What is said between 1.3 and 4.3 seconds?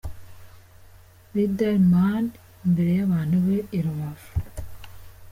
Riderman imbere y'abantu be i Rubavu.